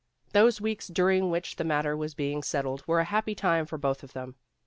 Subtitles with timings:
[0.33, 4.01] Those weeks during which the matter was being settled were a happy time for both
[4.01, 4.33] of them.